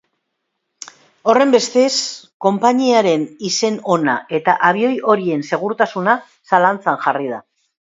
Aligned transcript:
Horrenbestez, 1.33 1.91
konpainiaren 2.47 3.29
izen 3.53 3.79
ona 3.99 4.19
eta 4.41 4.59
abioi 4.73 4.93
horien 5.15 5.49
segurtasuna 5.55 6.21
zalantzan 6.55 7.05
jarri 7.09 7.35
da. 7.39 7.45